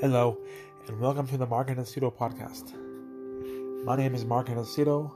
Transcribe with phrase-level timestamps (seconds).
[0.00, 0.38] Hello,
[0.88, 2.72] and welcome to the Mark Anacito podcast.
[3.84, 5.12] My name is Mark Anacito,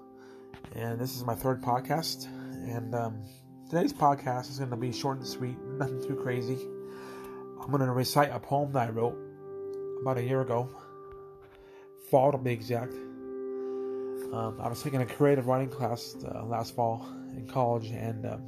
[0.75, 2.27] and this is my third podcast.
[2.27, 3.23] And um,
[3.71, 6.59] today's podcast is going to be short and sweet, nothing too crazy.
[7.63, 9.17] I'm going to recite a poem that I wrote
[10.03, 10.69] about a year ago,
[12.11, 12.93] fall to be exact.
[12.93, 18.43] Um, I was taking a creative writing class uh, last fall in college, and um,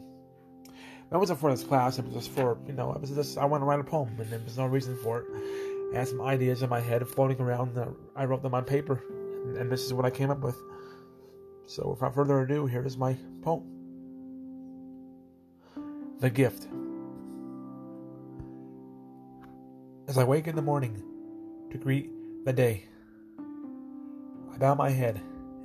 [1.10, 1.98] it wasn't for this class.
[1.98, 4.14] It was just for you know, it was just I want to write a poem,
[4.20, 5.75] and there was no reason for it.
[5.92, 7.78] I had some ideas in my head floating around.
[8.14, 9.02] I wrote them on paper,
[9.44, 10.56] and, and this is what I came up with.
[11.66, 13.64] So, without further ado, here is my poem
[16.20, 16.68] The Gift.
[20.08, 21.02] As I wake in the morning
[21.72, 22.10] to greet
[22.44, 22.84] the day,
[24.52, 25.20] I bow my head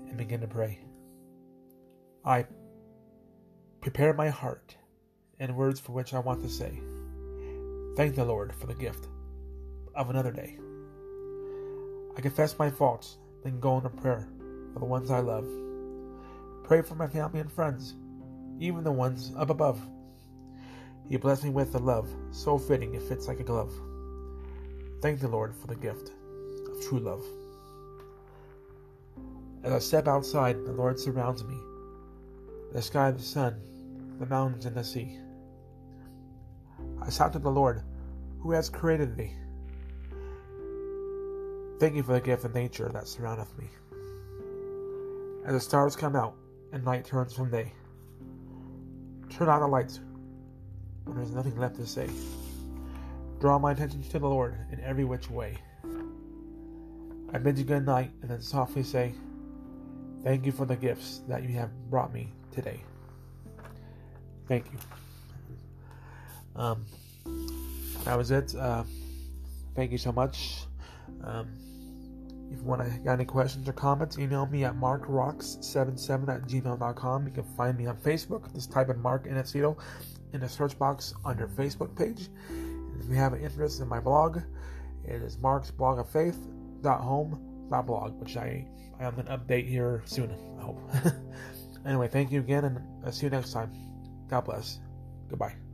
[0.08, 0.80] and begin to pray.
[2.26, 2.46] I
[3.82, 4.76] prepare my heart
[5.40, 6.80] and words for which I want to say.
[7.96, 9.08] Thank the Lord for the gift
[9.96, 10.58] of another day.
[12.18, 14.28] I confess my faults, then go into prayer
[14.74, 15.48] for the ones I love.
[16.64, 17.96] Pray for my family and friends,
[18.60, 19.82] even the ones up above.
[21.10, 23.74] He blessed me with a love so fitting it fits like a glove.
[25.02, 26.12] Thank the Lord for the gift
[26.70, 27.24] of true love.
[29.64, 31.58] As I step outside, the Lord surrounds me.
[32.72, 33.62] The sky, the sun,
[34.20, 35.20] the mountains, and the sea.
[37.02, 37.84] I shout to the Lord,
[38.40, 39.34] who has created thee.
[41.82, 43.68] Thank you for the gift of nature that surroundeth me.
[45.48, 46.36] As the stars come out
[46.72, 47.74] and night turns from day,
[49.32, 50.00] turn out the lights
[51.06, 52.08] when there's nothing left to say.
[53.40, 55.58] Draw my attention to the Lord in every which way.
[57.34, 59.16] I bid you good night and then softly say,
[60.24, 62.80] Thank you for the gifts that you have brought me today.
[64.48, 64.78] Thank you.
[66.62, 66.86] Um,
[68.04, 68.54] that was it.
[68.54, 68.84] Uh,
[69.74, 70.68] thank you so much.
[71.24, 71.48] Um,
[72.52, 77.28] if you want to got any questions or comments, email me at markrocks77 at gmail.com.
[77.28, 78.54] You can find me on Facebook.
[78.54, 79.78] Just type in Mark Anacito
[80.34, 82.28] in the search box on your Facebook page.
[83.00, 84.42] If you have an interest in my blog,
[85.06, 88.68] it is Mark's blog of faith.home.blog, which I,
[89.00, 90.80] I am to update here soon, I hope.
[91.86, 93.72] anyway, thank you again, and I'll see you next time.
[94.30, 94.80] God bless.
[95.30, 95.71] Goodbye.